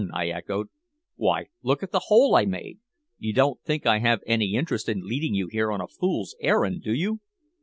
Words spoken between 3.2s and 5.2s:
don't think I have any interest in